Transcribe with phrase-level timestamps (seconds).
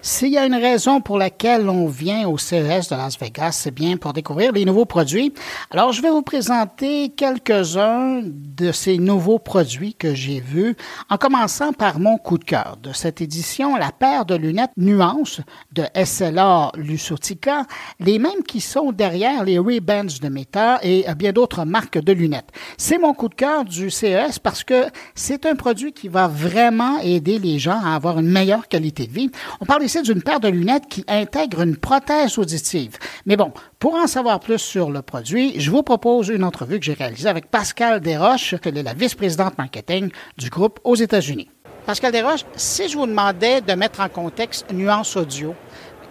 [0.00, 3.72] S'il y a une raison pour laquelle on vient au CES de Las Vegas, c'est
[3.72, 5.34] bien pour découvrir les nouveaux produits.
[5.72, 10.76] Alors, je vais vous présenter quelques-uns de ces nouveaux produits que j'ai vus,
[11.10, 15.40] en commençant par mon coup de cœur de cette édition, la paire de lunettes Nuance
[15.72, 17.64] de SLR Lusotica,
[17.98, 22.50] les mêmes qui sont derrière les Ray-Bans de Meta et bien d'autres marques de lunettes.
[22.76, 24.84] C'est mon coup de cœur du CES parce que
[25.16, 29.12] c'est un produit qui va vraiment aider les gens à avoir une meilleure qualité de
[29.12, 29.30] vie.
[29.60, 32.98] On parle ici d'une paire de lunettes qui intègre une prothèse auditive.
[33.24, 36.84] Mais bon, pour en savoir plus sur le produit, je vous propose une entrevue que
[36.84, 41.48] j'ai réalisée avec Pascal Desroches, elle est la vice-présidente marketing du groupe aux États-Unis.
[41.86, 45.54] Pascal Desroches, si je vous demandais de mettre en contexte nuance audio,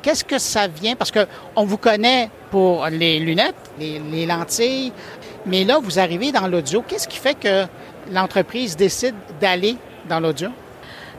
[0.02, 0.96] qu'est-ce que ça vient?
[0.96, 4.92] Parce qu'on vous connaît pour les lunettes, les lentilles,
[5.46, 6.84] mais là, vous arrivez dans l'audio.
[6.88, 7.66] Qu'est-ce qui fait que
[8.12, 9.78] l'entreprise décide d'aller
[10.10, 10.50] dans l'audio?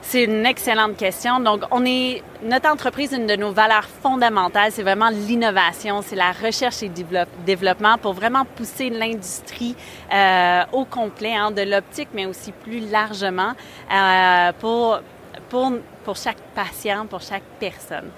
[0.01, 1.39] C'est une excellente question.
[1.39, 6.31] Donc, on est notre entreprise, une de nos valeurs fondamentales, c'est vraiment l'innovation, c'est la
[6.31, 6.91] recherche et
[7.45, 9.75] développement pour vraiment pousser l'industrie
[10.13, 13.53] euh, au complet, hein, de l'optique, mais aussi plus largement
[13.93, 14.99] euh, pour
[15.47, 15.71] pour,
[16.03, 18.09] pour chaque patient, pour chaque personne.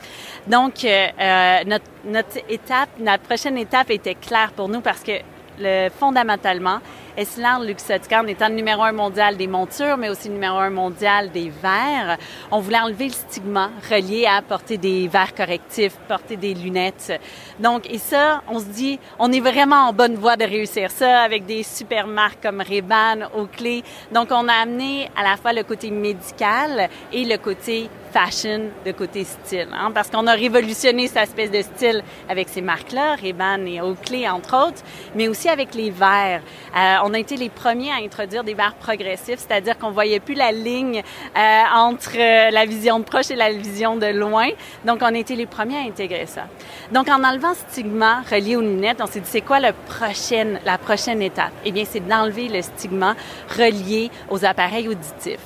[0.47, 5.13] Donc, euh, euh notre, notre étape, notre prochaine étape était claire pour nous parce que
[5.61, 6.79] le, fondamentalement,
[7.17, 10.69] Essilor Luxottica, en étant le numéro un mondial des montures, mais aussi le numéro un
[10.69, 12.17] mondial des verres,
[12.51, 17.19] on voulait enlever le stigma relié à porter des verres correctifs, porter des lunettes.
[17.59, 21.21] Donc, et ça, on se dit, on est vraiment en bonne voie de réussir ça
[21.21, 23.83] avec des super marques comme Ray-Ban, Oakley.
[24.13, 28.91] Donc, on a amené à la fois le côté médical et le côté fashion, de
[28.91, 33.65] côté style, hein, parce qu'on a révolutionné cette espèce de style avec ces marques-là, Ray-Ban
[33.65, 34.81] et Oakley entre autres,
[35.15, 36.41] mais aussi avec les verres.
[36.75, 40.35] Euh, on a été les premiers à introduire des verres progressifs, c'est-à-dire qu'on voyait plus
[40.35, 41.01] la ligne
[41.37, 44.49] euh, entre euh, la vision de proche et la vision de loin.
[44.85, 46.43] Donc, on a été les premiers à intégrer ça.
[46.91, 51.21] Donc, en enlevant ce stigma relié aux lunettes, on s'est dit, c'est quoi la prochaine
[51.21, 51.51] étape?
[51.65, 53.15] Eh bien, c'est d'enlever le stigma
[53.57, 55.39] relié aux appareils auditifs.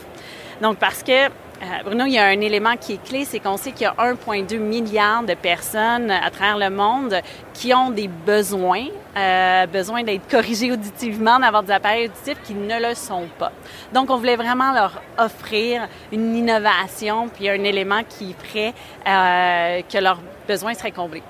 [0.62, 1.30] Donc, parce que
[1.62, 3.86] euh, Bruno, il y a un élément qui est clé, c'est qu'on sait qu'il y
[3.86, 7.16] a 1,2 milliard de personnes à travers le monde
[7.54, 12.90] qui ont des besoins, euh, besoin d'être corrigés auditivement, d'avoir des appareils auditifs qui ne
[12.90, 13.54] le sont pas.
[13.94, 18.74] Donc, on voulait vraiment leur offrir une innovation puis un élément qui ferait
[19.08, 21.24] euh, que leurs besoins seraient comblés.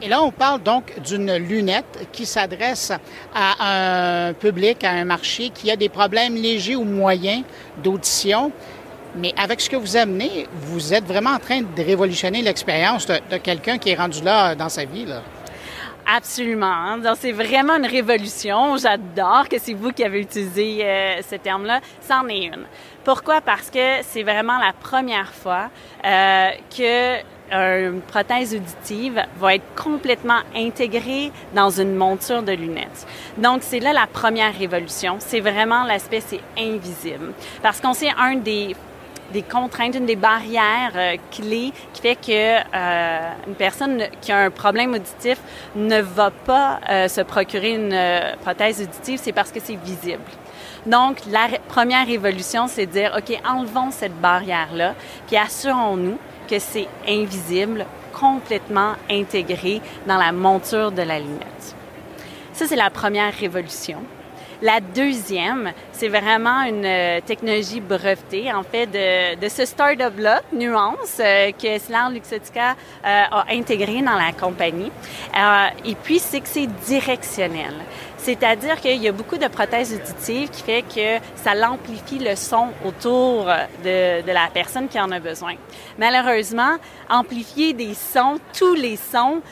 [0.00, 2.90] Et là, on parle donc d'une lunette qui s'adresse
[3.32, 7.44] à un public, à un marché qui a des problèmes légers ou moyens
[7.84, 8.50] d'audition.
[9.16, 13.36] Mais avec ce que vous amenez, vous êtes vraiment en train de révolutionner l'expérience de,
[13.38, 15.04] quelqu'un qui est rendu là dans sa vie.
[15.04, 15.22] Là.
[16.06, 16.66] Absolument.
[16.66, 16.98] Hein.
[16.98, 18.76] Donc, c'est vraiment une révolution.
[18.76, 21.80] J'adore que c'est vous qui avez utilisé euh, ce terme-là.
[22.00, 22.64] C'en est une.
[23.04, 23.40] Pourquoi?
[23.40, 25.70] Parce que c'est vraiment la première fois
[26.04, 27.22] euh, que
[27.54, 33.06] une prothèse auditive va être complètement intégrée dans une monture de lunettes.
[33.36, 35.16] Donc, c'est là la première révolution.
[35.18, 37.34] C'est vraiment l'aspect, c'est invisible.
[37.62, 38.74] Parce qu'on sait un des
[39.32, 44.38] des contraintes, une des barrières euh, clés qui fait que euh, une personne qui a
[44.38, 45.38] un problème auditif
[45.74, 47.98] ne va pas euh, se procurer une
[48.42, 50.22] prothèse auditive, c'est parce que c'est visible.
[50.86, 54.94] Donc, la première évolution, c'est de dire, OK, enlevons cette barrière-là,
[55.26, 61.76] puis assurons-nous que c'est invisible, complètement intégré dans la monture de la lunette.
[62.52, 63.98] Ça, c'est la première révolution.
[64.62, 71.18] La deuxième, c'est vraiment une euh, technologie brevetée, en fait, de, de ce start-up-là, Nuance,
[71.18, 72.74] euh, que Slar Luxottica euh,
[73.04, 74.92] a intégré dans la compagnie.
[75.84, 77.74] et puis, c'est que c'est directionnel.
[78.18, 82.68] C'est-à-dire qu'il y a beaucoup de prothèses auditives qui fait que ça l'amplifie le son
[82.84, 83.46] autour
[83.82, 85.54] de, de, la personne qui en a besoin.
[85.98, 86.76] Malheureusement,
[87.10, 89.42] amplifier des sons, tous les sons,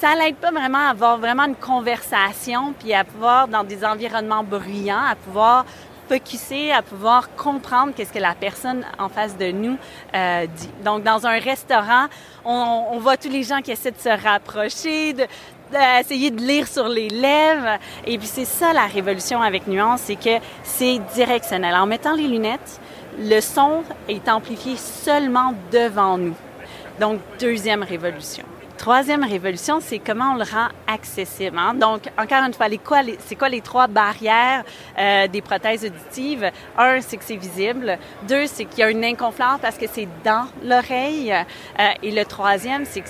[0.00, 4.44] ça l'aide pas vraiment à avoir vraiment une conversation, puis à pouvoir, dans des environnements
[4.44, 5.64] bruyants, à pouvoir
[6.08, 9.76] focuser, à pouvoir comprendre qu'est-ce que la personne en face de nous
[10.14, 10.70] euh, dit.
[10.84, 12.06] Donc, dans un restaurant,
[12.44, 15.26] on, on, voit tous les gens qui essaient de se rapprocher, de,
[15.70, 17.78] d'essayer de lire sur les lèvres.
[18.06, 21.74] Et puis, c'est ça la révolution avec Nuance, c'est que c'est directionnel.
[21.74, 22.80] En mettant les lunettes,
[23.18, 26.36] le son est amplifié seulement devant nous.
[27.00, 28.44] Donc, deuxième révolution.
[28.78, 31.58] Troisième révolution, c'est comment on le rend accessible.
[31.58, 31.74] Hein?
[31.74, 32.68] Donc, encore une fois,
[33.18, 34.62] c'est quoi les trois barrières
[34.96, 36.48] euh, des prothèses auditives?
[36.78, 37.98] Un, c'est que c'est visible.
[38.28, 41.32] Deux, c'est qu'il y a un inconfort parce que c'est dans l'oreille.
[41.32, 43.08] Euh, et le troisième, c'est que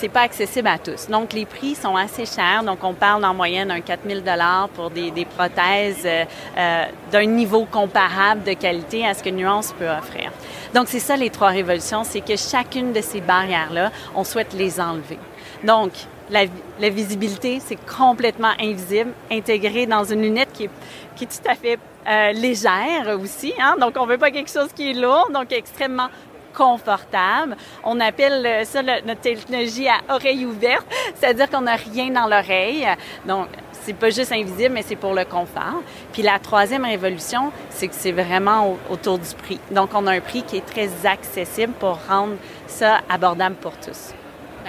[0.00, 1.08] c'est pas accessible à tous.
[1.08, 2.62] Donc, les prix sont assez chers.
[2.64, 6.24] Donc, on parle en moyenne d'un 4000 dollars pour des, prothèses euh,
[6.56, 10.32] euh, d'un niveau comparable de qualité à ce que Nuance peut offrir.
[10.74, 14.80] Donc, c'est ça les trois révolutions, c'est que chacune de ces barrières-là, on souhaite les
[14.80, 15.18] enlever.
[15.64, 15.92] Donc,
[16.30, 16.46] la,
[16.88, 20.70] visibilité, c'est complètement invisible, intégré dans une lunette qui est,
[21.16, 23.52] qui est tout à fait euh, légère aussi.
[23.60, 23.76] Hein?
[23.78, 26.08] Donc, on veut pas quelque chose qui est lourd, donc extrêmement
[26.54, 27.56] confortable.
[27.84, 32.86] On appelle ça notre technologie à oreille ouverte, c'est-à-dire qu'on n'a rien dans l'oreille.
[33.26, 33.48] Donc,
[33.82, 35.82] c'est pas juste invisible, mais c'est pour le confort.
[36.12, 39.60] Puis la troisième révolution, c'est que c'est vraiment autour du prix.
[39.70, 42.34] Donc, on a un prix qui est très accessible pour rendre
[42.66, 44.12] ça abordable pour tous.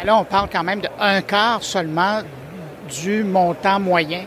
[0.04, 2.22] là, on parle quand même de un quart seulement
[2.90, 4.26] du montant moyen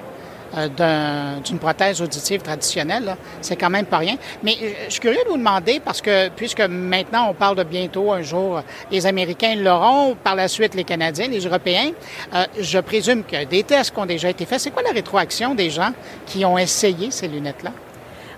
[0.57, 3.17] euh, d'une prothèse auditive traditionnelle.
[3.41, 4.17] C'est quand même pas rien.
[4.43, 7.65] Mais euh, je suis curieux de vous demander, parce que puisque maintenant on parle de
[7.65, 11.91] bientôt un jour, les Américains l'auront, par la suite les Canadiens, les Européens,
[12.35, 14.61] euh, je présume que des tests ont déjà été faits.
[14.61, 15.93] C'est quoi la rétroaction des gens
[16.27, 17.73] qui ont essayé ces lunettes-là?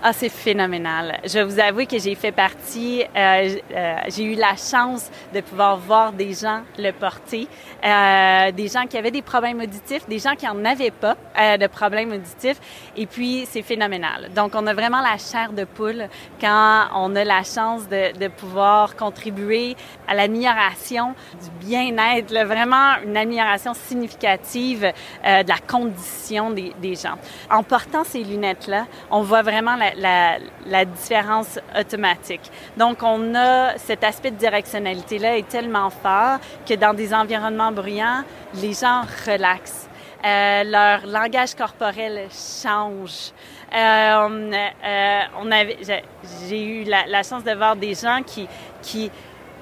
[0.09, 1.19] Ah, c'est phénoménal.
[1.25, 5.75] Je vous avouer que j'ai fait partie, euh, euh, j'ai eu la chance de pouvoir
[5.75, 7.45] voir des gens le porter,
[7.83, 11.57] euh, des gens qui avaient des problèmes auditifs, des gens qui en avaient pas euh,
[11.57, 12.57] de problèmes auditifs,
[12.95, 14.29] et puis c'est phénoménal.
[14.33, 16.07] Donc, on a vraiment la chair de poule
[16.39, 19.75] quand on a la chance de, de pouvoir contribuer
[20.07, 24.85] à l'amélioration du bien-être, vraiment une amélioration significative
[25.25, 27.17] euh, de la condition des, des gens.
[27.51, 32.51] En portant ces lunettes-là, on voit vraiment la la, différence automatique.
[32.77, 38.23] Donc, on a cet aspect de directionnalité-là est tellement fort que dans des environnements bruyants,
[38.55, 39.87] les gens relaxent.
[40.25, 43.31] Euh, leur langage corporel change.
[43.73, 44.51] Euh,
[44.83, 45.77] euh, on avait,
[46.47, 48.47] j'ai eu la, la, chance de voir des gens qui,
[48.81, 49.11] qui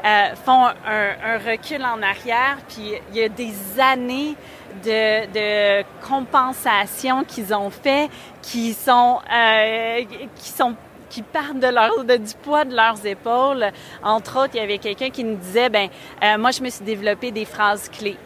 [0.03, 4.35] euh, font un, un, recul en arrière, puis il y a des années
[4.83, 8.09] de, de compensation qu'ils ont fait,
[8.41, 10.01] qui sont, euh,
[10.35, 10.75] qui sont
[11.09, 13.71] qui partent de leur, du poids de leurs épaules.
[14.03, 15.87] Entre autres, il y avait quelqu'un qui nous disait, ben,
[16.23, 18.17] euh, moi, je me suis développé des phrases clés.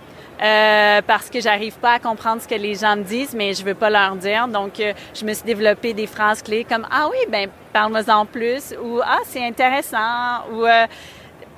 [0.41, 3.63] Euh, parce que j'arrive pas à comprendre ce que les gens me disent, mais je
[3.63, 4.47] veux pas leur dire.
[4.47, 8.25] Donc, euh, je me suis développé des phrases clés comme ah oui, ben parle-moi en
[8.25, 10.87] plus ou ah c'est intéressant ou euh,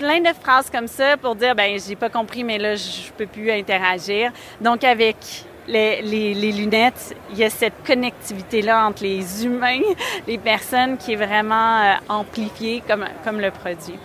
[0.01, 3.27] plein de phrases comme ça pour dire ben j'ai pas compris mais là je peux
[3.27, 4.31] plus interagir.
[4.59, 5.15] Donc avec
[5.67, 9.81] les, lunettes, il y a cette connectivité-là entre les humains,
[10.27, 13.99] les personnes qui est vraiment euh, amplifiée comme, comme le produit.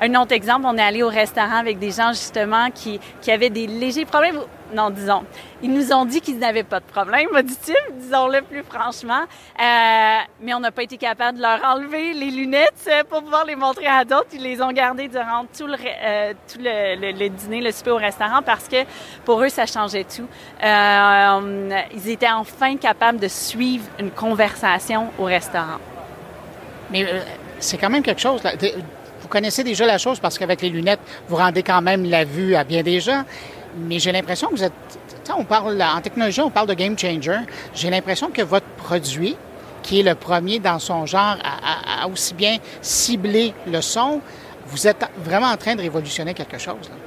[0.00, 3.50] Un autre exemple, on est allé au restaurant avec des gens justement qui, qui avaient
[3.50, 4.40] des légers problèmes
[4.74, 5.22] non, disons,
[5.62, 9.22] ils nous ont dit qu'ils n'avaient pas de problème auditif, disons-le plus franchement,
[9.60, 13.44] euh, mais on n'a pas été capable de leur enlever les lunettes euh, pour pouvoir
[13.44, 14.28] les montrer à d'autres.
[14.32, 18.42] Ils les ont gardées durant tout le, euh, tout le, dîner, le souper au restaurant,
[18.42, 18.84] parce que
[19.24, 20.26] pour eux, ça changeait tout.
[20.62, 25.78] Ils étaient enfin capables de suivre une conversation au restaurant.
[26.90, 27.06] Mais
[27.58, 28.42] c'est quand même quelque chose.
[28.42, 28.52] Là.
[29.26, 32.54] Vous connaissez déjà la chose parce qu'avec les lunettes, vous rendez quand même la vue
[32.54, 33.24] à bien des gens
[33.76, 34.72] mais j'ai l'impression que vous êtes.
[35.36, 37.40] On parle, en technologie, on parle de game changer.
[37.74, 39.36] J'ai l'impression que votre produit,
[39.82, 44.20] qui est le premier dans son genre à, aussi bien cibler le son,
[44.68, 46.88] vous êtes vraiment en train de révolutionner quelque chose.
[46.88, 47.05] Là.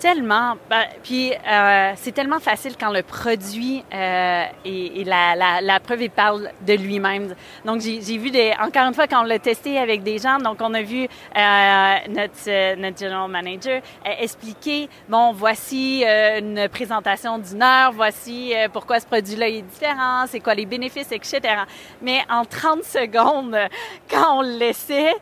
[0.00, 0.56] Tellement.
[0.70, 5.78] Ben, puis euh, c'est tellement facile quand le produit euh, et, et la, la, la,
[5.78, 7.34] preuve il parle de lui-même.
[7.66, 10.56] Donc j'ai vu des encore une fois quand on l'a testé avec des gens, donc
[10.62, 17.36] on a vu euh, notre notre general manager euh, expliquer bon voici euh, une présentation
[17.36, 21.40] d'une heure, voici euh, pourquoi ce produit-là est différent, c'est quoi les bénéfices, etc.
[22.00, 23.54] Mais en 30 secondes,
[24.10, 25.12] quand on le laissait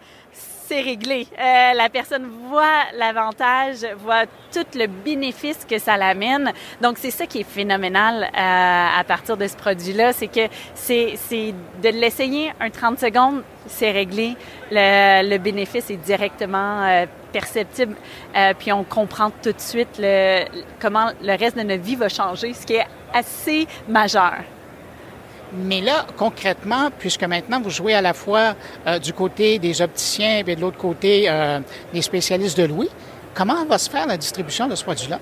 [0.68, 1.26] c'est réglé.
[1.32, 6.52] Euh, la personne voit l'avantage, voit tout le bénéfice que ça l'amène.
[6.82, 11.54] Donc, c'est ça qui est phénoménal euh, à partir de ce produit-là, c'est que c'est
[11.82, 14.36] de l'essayer un 30 secondes, c'est réglé.
[14.70, 17.96] Le, le, bénéfice est directement euh, perceptible,
[18.36, 20.44] euh, puis on comprend tout de suite le,
[20.80, 24.34] comment le reste de notre vie va changer, ce qui est assez majeur.
[25.52, 28.54] Mais là, concrètement, puisque maintenant vous jouez à la fois
[28.86, 31.60] euh, du côté des opticiens et de l'autre côté euh,
[31.92, 32.90] des spécialistes de l'ouïe,
[33.34, 35.18] comment va se faire la distribution de ce produit-là?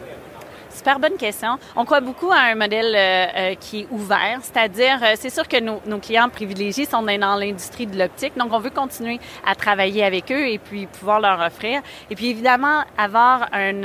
[0.76, 1.58] Super bonne question.
[1.74, 5.48] On croit beaucoup à un modèle euh, euh, qui est ouvert, c'est-à-dire, euh, c'est sûr
[5.48, 10.04] que nos, clients privilégiés sont dans l'industrie de l'optique, donc on veut continuer à travailler
[10.04, 11.80] avec eux et puis pouvoir leur offrir.
[12.10, 13.84] Et puis évidemment, avoir un,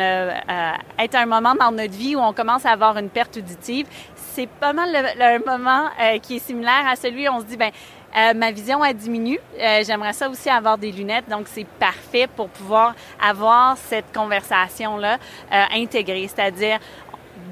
[1.00, 4.50] être un moment dans notre vie où on commence à avoir une perte auditive, c'est
[4.50, 5.88] pas mal le, le moment
[6.22, 7.72] qui est similaire à celui où on se dit, ben
[8.18, 9.40] Euh, ma vision a diminué.
[9.60, 15.18] Euh, J'aimerais ça aussi avoir des lunettes, donc c'est parfait pour pouvoir avoir cette conversation-là
[15.52, 16.80] euh, intégrée, c'est-à-dire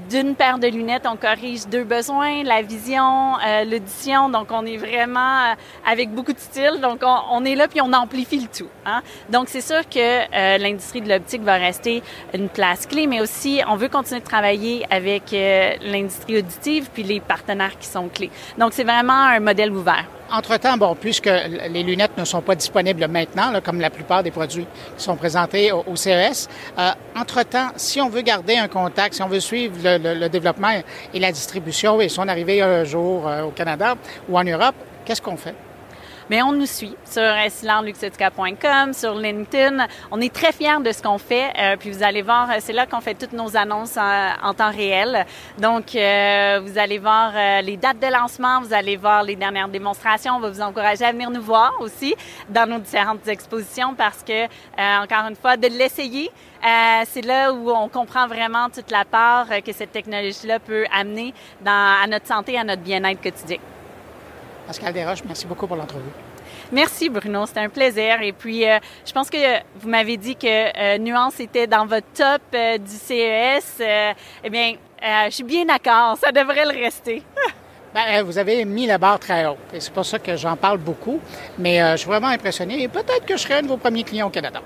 [0.10, 4.30] d'une paire de lunettes, on corrige deux besoins, la vision, euh, l'audition.
[4.30, 5.54] Donc, on est vraiment euh,
[5.89, 6.80] avec beaucoup de style.
[6.82, 8.70] Donc, on, on, est là puis on amplifie le tout.
[8.86, 9.01] Hein?
[9.30, 12.01] Donc, c'est sûr que euh, l'industrie de l'optique va rester
[12.34, 17.20] une place clé, mais aussi, on veut continuer de travailler avec l'industrie auditive puis les
[17.20, 18.32] partenaires qui sont clés.
[18.58, 20.06] Donc, c'est vraiment un modèle ouvert.
[20.32, 21.30] Entre-temps, bon, puisque
[21.70, 24.68] les lunettes ne sont pas disponibles maintenant, comme la plupart des produits
[24.98, 29.28] qui sont présentés au, CES, euh, entre-temps, si on veut garder un contact, si on
[29.28, 30.82] veut suivre le développement
[31.14, 33.96] et la distribution et son arrivée un jour euh, au Canada
[34.30, 35.56] ou en Europe, qu'est-ce qu'on fait?
[36.30, 39.88] Mais on nous suit sur silanluxetica.com, sur LinkedIn.
[40.12, 41.52] On est très fiers de ce qu'on fait.
[41.58, 44.72] Euh, puis vous allez voir, c'est là qu'on fait toutes nos annonces en, en temps
[44.72, 45.26] réel.
[45.58, 49.68] Donc, euh, vous allez voir euh, les dates de lancement, vous allez voir les dernières
[49.68, 50.36] démonstrations.
[50.36, 52.16] On va vous encourager à venir nous voir aussi
[52.50, 56.30] dans nos différentes expositions parce que, euh, encore une fois, de l'essayer,
[56.64, 61.34] euh, c'est là où on comprend vraiment toute la part que cette technologie-là peut amener
[61.62, 63.58] dans, à notre santé, à notre bien-être quotidien.
[64.70, 66.12] Pascal Desroches, merci beaucoup pour l'entrevue.
[66.72, 68.22] Merci Bruno, c'était un plaisir.
[68.22, 69.38] Et puis, euh, je pense que
[69.80, 73.82] vous m'avez dit que euh, Nuance était dans votre top euh, du CES.
[73.82, 77.24] eh bien, je suis bien d'accord, ça devrait le rester.
[77.92, 80.78] Ben, vous avez mis la barre très haute et c'est pour ça que j'en parle
[80.78, 81.20] beaucoup.
[81.58, 84.28] Mais je suis vraiment impressionné et peut-être que je serai un de vos premiers clients
[84.28, 84.62] au Canada.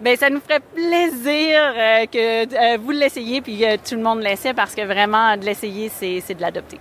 [0.00, 4.74] Bien, ça nous ferait plaisir que vous l'essayiez puis que tout le monde l'essaie parce
[4.74, 6.80] que vraiment, de l'essayer, c'est de l'adopter.